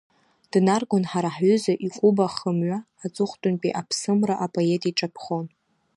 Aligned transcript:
Днаргон 0.51 1.03
ҳара 1.11 1.29
ҳҩыза 1.35 1.73
икәыба 1.85 2.27
хымҩа, 2.35 2.77
аҵыхәтәантәи 3.05 3.77
аԥсымра 3.79 4.35
апоет 4.45 4.83
иҿаԥхон. 4.89 5.45